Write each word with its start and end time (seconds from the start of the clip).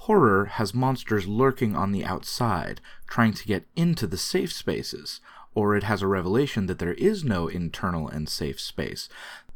Horror 0.00 0.46
has 0.46 0.74
monsters 0.74 1.28
lurking 1.28 1.76
on 1.76 1.92
the 1.92 2.04
outside, 2.04 2.80
trying 3.06 3.32
to 3.34 3.46
get 3.46 3.68
into 3.76 4.08
the 4.08 4.18
safe 4.18 4.52
spaces, 4.52 5.20
or 5.54 5.76
it 5.76 5.84
has 5.84 6.02
a 6.02 6.08
revelation 6.08 6.66
that 6.66 6.80
there 6.80 6.94
is 6.94 7.22
no 7.22 7.46
internal 7.46 8.08
and 8.08 8.28
safe 8.28 8.60
space, 8.60 9.08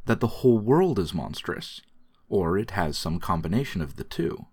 that 0.06 0.20
the 0.20 0.38
whole 0.38 0.60
world 0.60 1.00
is 1.00 1.12
monstrous, 1.12 1.80
or 2.28 2.56
it 2.56 2.70
has 2.70 2.96
some 2.96 3.18
combination 3.18 3.82
of 3.82 3.96
the 3.96 4.04
two. 4.04 4.46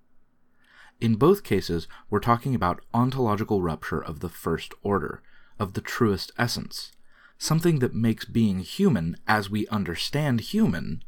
In 0.99 1.15
both 1.15 1.43
cases, 1.43 1.87
we're 2.09 2.19
talking 2.19 2.55
about 2.55 2.83
ontological 2.91 3.61
rupture 3.61 4.03
of 4.03 4.21
the 4.21 4.29
first 4.29 4.73
order, 4.81 5.21
of 5.59 5.73
the 5.73 5.81
truest 5.81 6.31
essence 6.39 6.91
something 7.37 7.79
that 7.79 7.93
makes 7.93 8.25
being 8.25 8.59
human, 8.59 9.17
as 9.27 9.49
we 9.49 9.67
understand 9.67 10.39
human, 10.41 11.03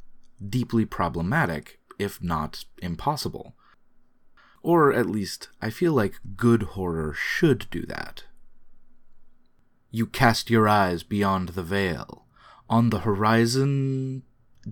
deeply 0.48 0.86
problematic, 0.86 1.80
if 1.98 2.22
not 2.22 2.66
impossible. 2.82 3.56
Or 4.62 4.92
at 4.94 5.10
least, 5.10 5.50
I 5.62 5.70
feel 5.70 5.94
like 5.94 6.20
good 6.36 6.64
horror 6.64 7.14
should 7.14 7.68
do 7.72 7.84
that. 7.84 8.26
You 9.92 10.06
cast 10.06 10.50
your 10.50 10.68
eyes 10.68 11.04
beyond 11.04 11.50
the 11.50 11.64
veil. 11.64 12.26
On 12.70 12.90
the 12.90 13.00
horizon. 13.00 14.24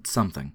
something. 0.04 0.54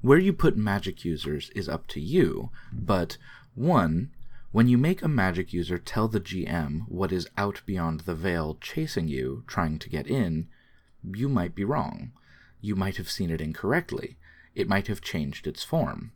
Where 0.00 0.18
you 0.18 0.32
put 0.32 0.56
magic 0.56 1.04
users 1.04 1.50
is 1.56 1.68
up 1.68 1.86
to 1.88 2.00
you, 2.00 2.50
but 2.72 3.16
1. 3.54 4.10
When 4.54 4.68
you 4.68 4.78
make 4.78 5.02
a 5.02 5.08
magic 5.08 5.52
user 5.52 5.78
tell 5.78 6.06
the 6.06 6.20
GM 6.20 6.82
what 6.86 7.10
is 7.10 7.26
out 7.36 7.62
beyond 7.66 8.02
the 8.02 8.14
veil 8.14 8.56
chasing 8.60 9.08
you, 9.08 9.42
trying 9.48 9.80
to 9.80 9.90
get 9.90 10.06
in, 10.06 10.46
you 11.02 11.28
might 11.28 11.56
be 11.56 11.64
wrong. 11.64 12.12
You 12.60 12.76
might 12.76 12.96
have 12.96 13.10
seen 13.10 13.30
it 13.30 13.40
incorrectly. 13.40 14.16
It 14.54 14.68
might 14.68 14.86
have 14.86 15.00
changed 15.00 15.48
its 15.48 15.64
form. 15.64 16.12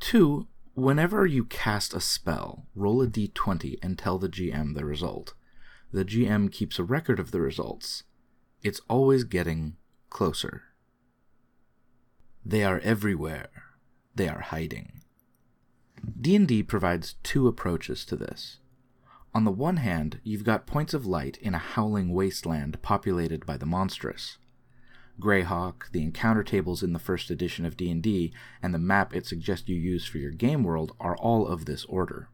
2. 0.00 0.48
Whenever 0.74 1.24
you 1.24 1.44
cast 1.44 1.94
a 1.94 2.00
spell, 2.00 2.66
roll 2.74 3.00
a 3.00 3.06
d20 3.06 3.78
and 3.80 3.96
tell 3.96 4.18
the 4.18 4.28
GM 4.28 4.74
the 4.74 4.84
result. 4.84 5.34
The 5.92 6.04
GM 6.04 6.50
keeps 6.50 6.80
a 6.80 6.84
record 6.84 7.20
of 7.20 7.30
the 7.30 7.40
results. 7.40 8.02
It's 8.64 8.80
always 8.88 9.22
getting 9.22 9.76
closer. 10.10 10.64
They 12.44 12.64
are 12.64 12.80
everywhere. 12.80 13.50
They 14.16 14.28
are 14.28 14.40
hiding. 14.40 15.01
D&D 16.22 16.62
provides 16.62 17.16
two 17.24 17.48
approaches 17.48 18.04
to 18.04 18.14
this. 18.14 18.58
On 19.34 19.42
the 19.42 19.50
one 19.50 19.78
hand, 19.78 20.20
you've 20.22 20.44
got 20.44 20.68
points 20.68 20.94
of 20.94 21.04
light 21.04 21.36
in 21.38 21.52
a 21.52 21.58
howling 21.58 22.12
wasteland 22.12 22.80
populated 22.80 23.44
by 23.44 23.56
the 23.56 23.66
monstrous. 23.66 24.38
Greyhawk, 25.20 25.90
the 25.90 26.02
encounter 26.02 26.44
tables 26.44 26.80
in 26.80 26.92
the 26.92 27.00
first 27.00 27.28
edition 27.28 27.64
of 27.64 27.76
D&D, 27.76 28.32
and 28.62 28.72
the 28.72 28.78
map 28.78 29.12
it 29.16 29.26
suggests 29.26 29.68
you 29.68 29.74
use 29.74 30.06
for 30.06 30.18
your 30.18 30.30
game 30.30 30.62
world 30.62 30.94
are 31.00 31.16
all 31.16 31.48
of 31.48 31.64
this 31.64 31.84
order. 31.86 32.28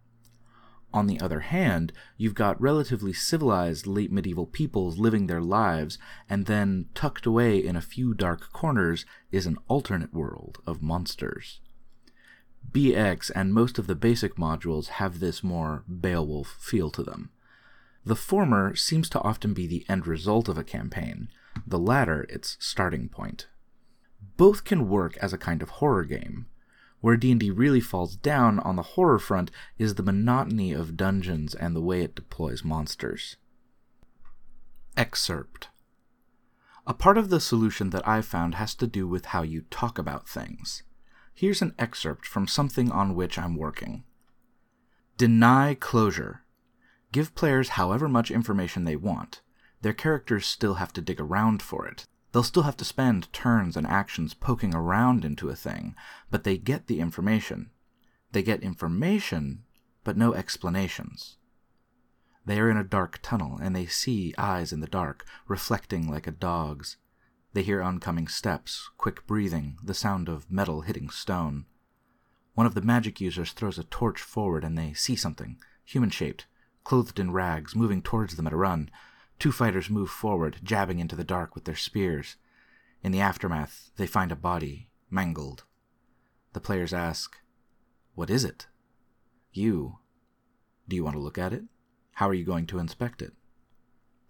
On 0.92 1.06
the 1.06 1.18
other 1.18 1.40
hand, 1.40 1.94
you've 2.18 2.34
got 2.34 2.60
relatively 2.60 3.14
civilized 3.14 3.86
late 3.86 4.12
medieval 4.12 4.46
peoples 4.46 4.98
living 4.98 5.28
their 5.28 5.40
lives, 5.40 5.96
and 6.28 6.44
then 6.44 6.90
tucked 6.94 7.24
away 7.24 7.56
in 7.56 7.74
a 7.74 7.80
few 7.80 8.12
dark 8.12 8.52
corners 8.52 9.06
is 9.32 9.46
an 9.46 9.56
alternate 9.66 10.12
world 10.12 10.58
of 10.66 10.82
monsters. 10.82 11.60
BX 12.70 13.30
and 13.34 13.54
most 13.54 13.78
of 13.78 13.86
the 13.86 13.94
basic 13.94 14.36
modules 14.36 14.86
have 14.88 15.20
this 15.20 15.42
more 15.42 15.84
Beowulf 15.88 16.56
feel 16.60 16.90
to 16.90 17.02
them. 17.02 17.30
The 18.04 18.16
former 18.16 18.74
seems 18.74 19.08
to 19.10 19.20
often 19.20 19.54
be 19.54 19.66
the 19.66 19.84
end 19.88 20.06
result 20.06 20.48
of 20.48 20.58
a 20.58 20.64
campaign, 20.64 21.28
the 21.66 21.78
latter 21.78 22.26
its 22.28 22.56
starting 22.60 23.08
point. 23.08 23.48
Both 24.36 24.64
can 24.64 24.88
work 24.88 25.16
as 25.18 25.32
a 25.32 25.38
kind 25.38 25.62
of 25.62 25.68
horror 25.70 26.04
game. 26.04 26.46
Where 27.00 27.16
D&D 27.16 27.50
really 27.50 27.80
falls 27.80 28.16
down 28.16 28.58
on 28.60 28.76
the 28.76 28.82
horror 28.82 29.18
front 29.18 29.50
is 29.78 29.94
the 29.94 30.02
monotony 30.02 30.72
of 30.72 30.96
dungeons 30.96 31.54
and 31.54 31.74
the 31.74 31.82
way 31.82 32.02
it 32.02 32.16
deploys 32.16 32.64
monsters. 32.64 33.36
Excerpt 34.96 35.68
A 36.86 36.94
part 36.94 37.16
of 37.18 37.30
the 37.30 37.40
solution 37.40 37.90
that 37.90 38.06
I've 38.06 38.26
found 38.26 38.56
has 38.56 38.74
to 38.76 38.86
do 38.86 39.06
with 39.06 39.26
how 39.26 39.42
you 39.42 39.62
talk 39.70 39.98
about 39.98 40.28
things. 40.28 40.82
Here's 41.38 41.62
an 41.62 41.76
excerpt 41.78 42.26
from 42.26 42.48
something 42.48 42.90
on 42.90 43.14
which 43.14 43.38
I'm 43.38 43.54
working. 43.54 44.02
Deny 45.16 45.76
closure. 45.78 46.42
Give 47.12 47.32
players 47.36 47.68
however 47.68 48.08
much 48.08 48.32
information 48.32 48.82
they 48.82 48.96
want. 48.96 49.40
Their 49.80 49.92
characters 49.92 50.46
still 50.46 50.74
have 50.74 50.92
to 50.94 51.00
dig 51.00 51.20
around 51.20 51.62
for 51.62 51.86
it. 51.86 52.08
They'll 52.32 52.42
still 52.42 52.64
have 52.64 52.76
to 52.78 52.84
spend 52.84 53.32
turns 53.32 53.76
and 53.76 53.86
actions 53.86 54.34
poking 54.34 54.74
around 54.74 55.24
into 55.24 55.48
a 55.48 55.54
thing, 55.54 55.94
but 56.28 56.42
they 56.42 56.58
get 56.58 56.88
the 56.88 56.98
information. 56.98 57.70
They 58.32 58.42
get 58.42 58.64
information, 58.64 59.62
but 60.02 60.16
no 60.16 60.34
explanations. 60.34 61.36
They 62.44 62.58
are 62.58 62.68
in 62.68 62.76
a 62.76 62.82
dark 62.82 63.20
tunnel, 63.22 63.60
and 63.62 63.76
they 63.76 63.86
see 63.86 64.34
eyes 64.36 64.72
in 64.72 64.80
the 64.80 64.88
dark, 64.88 65.24
reflecting 65.46 66.10
like 66.10 66.26
a 66.26 66.32
dog's. 66.32 66.96
They 67.54 67.62
hear 67.62 67.82
oncoming 67.82 68.28
steps, 68.28 68.90
quick 68.98 69.26
breathing, 69.26 69.78
the 69.82 69.94
sound 69.94 70.28
of 70.28 70.50
metal 70.50 70.82
hitting 70.82 71.08
stone. 71.10 71.66
One 72.54 72.66
of 72.66 72.74
the 72.74 72.82
magic 72.82 73.20
users 73.20 73.52
throws 73.52 73.78
a 73.78 73.84
torch 73.84 74.20
forward 74.20 74.64
and 74.64 74.76
they 74.76 74.92
see 74.92 75.16
something, 75.16 75.58
human 75.84 76.10
shaped, 76.10 76.46
clothed 76.84 77.18
in 77.18 77.30
rags, 77.30 77.74
moving 77.74 78.02
towards 78.02 78.36
them 78.36 78.46
at 78.46 78.52
a 78.52 78.56
run. 78.56 78.90
Two 79.38 79.52
fighters 79.52 79.88
move 79.88 80.10
forward, 80.10 80.58
jabbing 80.62 80.98
into 80.98 81.16
the 81.16 81.24
dark 81.24 81.54
with 81.54 81.64
their 81.64 81.76
spears. 81.76 82.36
In 83.02 83.12
the 83.12 83.20
aftermath, 83.20 83.90
they 83.96 84.06
find 84.06 84.32
a 84.32 84.36
body, 84.36 84.88
mangled. 85.10 85.64
The 86.52 86.60
players 86.60 86.92
ask, 86.92 87.36
What 88.14 88.30
is 88.30 88.44
it? 88.44 88.66
You. 89.52 89.98
Do 90.88 90.96
you 90.96 91.04
want 91.04 91.14
to 91.14 91.22
look 91.22 91.38
at 91.38 91.52
it? 91.52 91.64
How 92.14 92.28
are 92.28 92.34
you 92.34 92.44
going 92.44 92.66
to 92.66 92.78
inspect 92.78 93.22
it? 93.22 93.32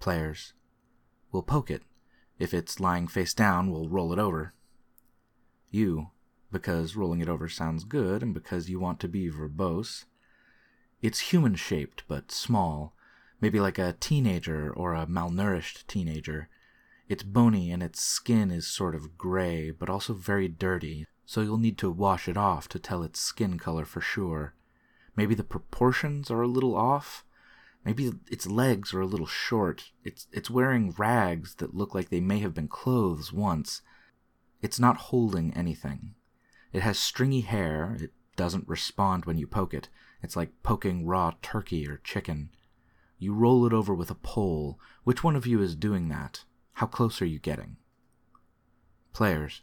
Players. 0.00 0.52
We'll 1.32 1.42
poke 1.42 1.70
it. 1.70 1.82
If 2.38 2.54
it's 2.54 2.80
lying 2.80 3.08
face 3.08 3.34
down, 3.34 3.70
we'll 3.70 3.88
roll 3.88 4.12
it 4.12 4.18
over. 4.18 4.54
You, 5.70 6.10
because 6.50 6.96
rolling 6.96 7.20
it 7.20 7.28
over 7.28 7.48
sounds 7.48 7.84
good 7.84 8.22
and 8.22 8.32
because 8.32 8.70
you 8.70 8.78
want 8.78 9.00
to 9.00 9.08
be 9.08 9.28
verbose. 9.28 10.04
It's 11.02 11.32
human 11.32 11.54
shaped, 11.56 12.04
but 12.08 12.32
small, 12.32 12.94
maybe 13.40 13.60
like 13.60 13.78
a 13.78 13.96
teenager 14.00 14.72
or 14.72 14.94
a 14.94 15.06
malnourished 15.06 15.86
teenager. 15.86 16.48
It's 17.08 17.22
bony 17.22 17.70
and 17.70 17.82
its 17.82 18.00
skin 18.02 18.50
is 18.50 18.66
sort 18.66 18.94
of 18.94 19.16
gray, 19.16 19.70
but 19.70 19.88
also 19.88 20.14
very 20.14 20.48
dirty, 20.48 21.06
so 21.24 21.40
you'll 21.40 21.58
need 21.58 21.78
to 21.78 21.90
wash 21.90 22.28
it 22.28 22.36
off 22.36 22.68
to 22.70 22.78
tell 22.78 23.02
its 23.02 23.20
skin 23.20 23.58
color 23.58 23.84
for 23.84 24.00
sure. 24.00 24.54
Maybe 25.16 25.34
the 25.34 25.44
proportions 25.44 26.30
are 26.30 26.42
a 26.42 26.48
little 26.48 26.76
off, 26.76 27.24
Maybe 27.88 28.12
its 28.30 28.46
legs 28.46 28.92
are 28.92 29.00
a 29.00 29.06
little 29.06 29.24
short. 29.26 29.92
It's, 30.04 30.26
it's 30.30 30.50
wearing 30.50 30.94
rags 30.98 31.54
that 31.54 31.74
look 31.74 31.94
like 31.94 32.10
they 32.10 32.20
may 32.20 32.38
have 32.40 32.52
been 32.52 32.68
clothes 32.68 33.32
once. 33.32 33.80
It's 34.60 34.78
not 34.78 35.08
holding 35.08 35.54
anything. 35.54 36.14
It 36.70 36.82
has 36.82 36.98
stringy 36.98 37.40
hair. 37.40 37.96
It 37.98 38.10
doesn't 38.36 38.68
respond 38.68 39.24
when 39.24 39.38
you 39.38 39.46
poke 39.46 39.72
it. 39.72 39.88
It's 40.22 40.36
like 40.36 40.62
poking 40.62 41.06
raw 41.06 41.32
turkey 41.40 41.88
or 41.88 41.96
chicken. 42.04 42.50
You 43.18 43.32
roll 43.32 43.64
it 43.64 43.72
over 43.72 43.94
with 43.94 44.10
a 44.10 44.14
pole. 44.14 44.78
Which 45.04 45.24
one 45.24 45.34
of 45.34 45.46
you 45.46 45.62
is 45.62 45.74
doing 45.74 46.10
that? 46.10 46.44
How 46.74 46.86
close 46.86 47.22
are 47.22 47.26
you 47.26 47.38
getting? 47.38 47.78
Players. 49.14 49.62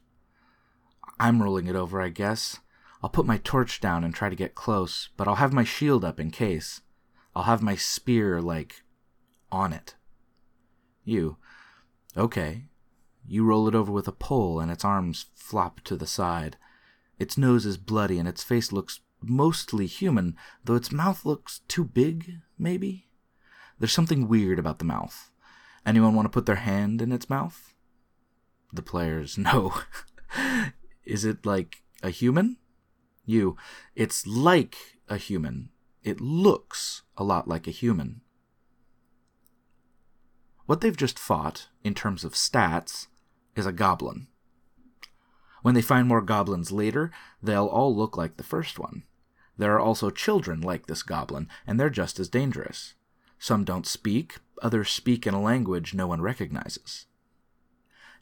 I'm 1.20 1.44
rolling 1.44 1.68
it 1.68 1.76
over, 1.76 2.02
I 2.02 2.10
guess. 2.10 2.58
I'll 3.04 3.10
put 3.12 3.28
my 3.28 3.38
torch 3.38 3.80
down 3.80 4.04
and 4.04 4.16
try 4.16 4.30
to 4.30 4.36
get 4.36 4.56
close, 4.56 5.10
but 5.16 5.28
I'll 5.28 5.36
have 5.36 5.54
my 5.54 5.64
shield 5.64 6.04
up 6.04 6.20
in 6.20 6.32
case. 6.32 6.82
I'll 7.36 7.44
have 7.44 7.62
my 7.62 7.76
spear, 7.76 8.42
like, 8.42 8.84
on 9.52 9.74
it. 9.74 9.96
You. 11.04 11.38
Okay. 12.16 12.66
You 13.28 13.44
roll 13.44 13.68
it 13.68 13.76
over 13.76 13.92
with 13.92 14.08
a 14.08 14.14
pole, 14.14 14.60
and 14.60 14.72
its 14.72 14.86
arms 14.86 15.26
flop 15.36 15.82
to 15.82 15.96
the 15.96 16.08
side. 16.08 16.58
Its 17.20 17.38
nose 17.38 17.66
is 17.66 17.78
bloody, 17.78 18.20
and 18.20 18.28
its 18.28 18.44
face 18.44 18.72
looks 18.72 19.02
mostly 19.22 19.86
human, 19.86 20.36
though 20.64 20.76
its 20.76 20.92
mouth 20.92 21.26
looks 21.26 21.62
too 21.68 21.84
big, 21.84 22.40
maybe? 22.58 23.08
There's 23.80 23.92
something 23.92 24.28
weird 24.28 24.60
about 24.60 24.80
the 24.80 24.86
mouth. 24.86 25.32
Anyone 25.86 26.16
want 26.16 26.26
to 26.26 26.30
put 26.30 26.46
their 26.46 26.56
hand 26.56 27.02
in 27.02 27.12
its 27.12 27.30
mouth? 27.30 27.74
The 28.72 28.82
players, 28.82 29.38
no. 29.38 29.74
is 31.04 31.26
it 31.26 31.46
like 31.46 31.84
a 32.02 32.10
human? 32.10 32.58
You. 33.26 33.58
It's 33.96 34.26
like 34.26 34.78
a 35.10 35.18
human. 35.18 35.70
It 36.06 36.22
looks 36.22 37.02
a 37.18 37.24
lot 37.24 37.48
like 37.48 37.66
a 37.66 37.72
human. 37.72 38.22
What 40.68 40.82
they've 40.82 40.96
just 40.96 41.18
fought, 41.18 41.70
in 41.84 41.96
terms 41.96 42.24
of 42.24 42.34
stats, 42.34 43.08
is 43.56 43.66
a 43.66 43.72
goblin. 43.72 44.28
When 45.64 45.74
they 45.74 45.82
find 45.82 46.08
more 46.08 46.22
goblins 46.22 46.72
later, 46.72 47.10
they'll 47.42 47.66
all 47.66 47.96
look 47.96 48.16
like 48.16 48.38
the 48.38 48.44
first 48.44 48.78
one. 48.78 49.02
There 49.58 49.74
are 49.74 49.80
also 49.80 50.12
children 50.12 50.62
like 50.62 50.86
this 50.86 51.02
goblin, 51.02 51.50
and 51.66 51.80
they're 51.80 51.90
just 51.90 52.20
as 52.20 52.30
dangerous. 52.30 52.94
Some 53.40 53.64
don't 53.64 53.88
speak, 53.88 54.38
others 54.62 54.92
speak 54.92 55.26
in 55.26 55.34
a 55.34 55.42
language 55.42 55.96
no 55.96 56.06
one 56.06 56.22
recognizes. 56.22 57.08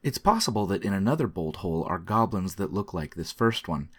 It's 0.01 0.17
possible 0.17 0.65
that 0.67 0.85
in 0.85 0.93
another 0.93 1.27
bolt 1.27 1.57
hole 1.57 1.83
are 1.89 1.99
goblins 1.99 2.55
that 2.55 2.71
look 2.71 2.93
like 2.93 3.15
this 3.15 3.33
first 3.33 3.67
one. 3.67 3.89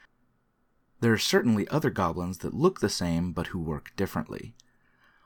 There 1.05 1.12
are 1.12 1.19
certainly 1.19 1.69
other 1.69 1.91
goblins 1.91 2.39
that 2.39 2.55
look 2.55 2.81
the 2.81 2.89
same 2.89 3.33
but 3.33 3.49
who 3.49 3.59
work 3.59 3.93
differently. 3.95 4.55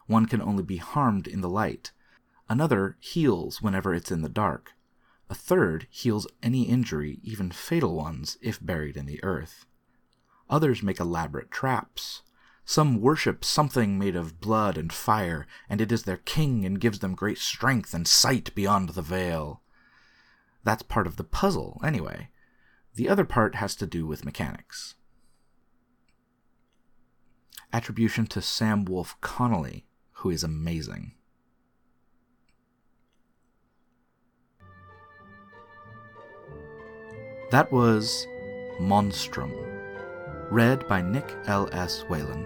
One 0.08 0.26
can 0.26 0.42
only 0.42 0.64
be 0.64 0.78
harmed 0.78 1.28
in 1.28 1.40
the 1.40 1.48
light. 1.48 1.92
Another 2.48 2.96
heals 2.98 3.62
whenever 3.62 3.94
it's 3.94 4.10
in 4.10 4.22
the 4.22 4.28
dark. 4.28 4.72
A 5.30 5.36
third 5.36 5.86
heals 5.88 6.26
any 6.42 6.64
injury, 6.64 7.20
even 7.22 7.52
fatal 7.52 7.94
ones, 7.94 8.38
if 8.42 8.58
buried 8.60 8.96
in 8.96 9.06
the 9.06 9.22
earth. 9.22 9.66
Others 10.50 10.82
make 10.82 10.98
elaborate 10.98 11.52
traps. 11.52 12.22
Some 12.64 13.00
worship 13.00 13.44
something 13.44 14.00
made 14.00 14.16
of 14.16 14.40
blood 14.40 14.76
and 14.76 14.92
fire, 14.92 15.46
and 15.68 15.80
it 15.80 15.92
is 15.92 16.02
their 16.02 16.16
king 16.16 16.64
and 16.64 16.80
gives 16.80 16.98
them 16.98 17.14
great 17.14 17.38
strength 17.38 17.94
and 17.94 18.08
sight 18.08 18.52
beyond 18.56 18.88
the 18.88 19.02
veil. 19.02 19.62
That's 20.64 20.82
part 20.82 21.06
of 21.06 21.14
the 21.14 21.22
puzzle, 21.22 21.80
anyway. 21.84 22.30
The 22.96 23.08
other 23.08 23.24
part 23.24 23.54
has 23.54 23.76
to 23.76 23.86
do 23.86 24.08
with 24.08 24.24
mechanics. 24.24 24.96
Attribution 27.78 28.26
to 28.26 28.42
Sam 28.42 28.84
Wolfe 28.86 29.16
Connelly, 29.20 29.84
who 30.10 30.30
is 30.30 30.42
amazing. 30.42 31.12
That 37.52 37.70
was 37.70 38.26
Monstrum, 38.80 39.52
read 40.50 40.88
by 40.88 41.02
Nick 41.02 41.36
L. 41.46 41.68
S. 41.70 42.00
Whelan. 42.08 42.44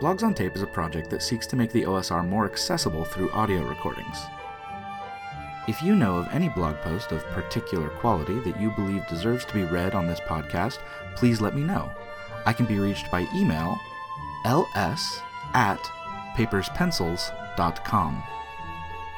Blogs 0.00 0.22
on 0.22 0.32
Tape 0.32 0.56
is 0.56 0.62
a 0.62 0.66
project 0.68 1.10
that 1.10 1.22
seeks 1.22 1.46
to 1.48 1.56
make 1.56 1.70
the 1.70 1.82
OSR 1.82 2.26
more 2.26 2.46
accessible 2.46 3.04
through 3.04 3.30
audio 3.32 3.68
recordings. 3.68 4.16
If 5.68 5.82
you 5.82 5.94
know 5.94 6.16
of 6.16 6.32
any 6.32 6.48
blog 6.48 6.76
post 6.76 7.12
of 7.12 7.22
particular 7.26 7.90
quality 7.90 8.40
that 8.40 8.58
you 8.58 8.70
believe 8.70 9.06
deserves 9.08 9.44
to 9.44 9.52
be 9.52 9.64
read 9.64 9.94
on 9.94 10.06
this 10.06 10.20
podcast, 10.20 10.78
please 11.16 11.42
let 11.42 11.54
me 11.54 11.62
know. 11.62 11.90
I 12.46 12.54
can 12.54 12.64
be 12.64 12.78
reached 12.78 13.10
by 13.10 13.26
email 13.34 13.78
ls 14.44 15.22
at 15.54 15.82
paperspencils.com. 16.36 18.22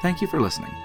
Thank 0.01 0.21
you 0.21 0.27
for 0.27 0.39
listening. 0.39 0.75